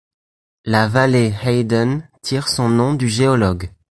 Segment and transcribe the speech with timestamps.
[0.65, 3.71] La vallée Hayden tire son nom du géologue.